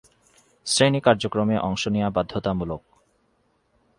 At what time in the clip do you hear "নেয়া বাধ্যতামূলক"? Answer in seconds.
1.87-2.81